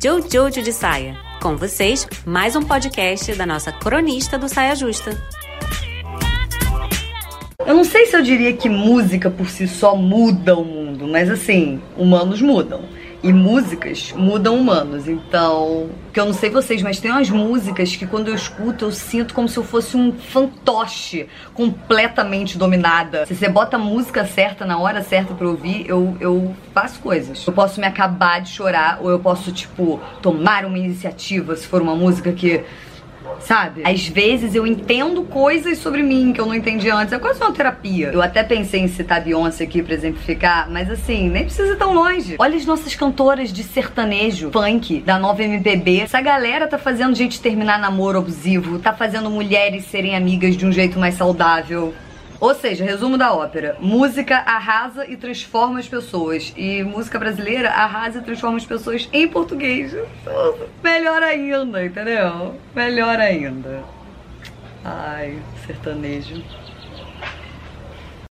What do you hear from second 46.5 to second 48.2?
tá fazendo gente terminar namoro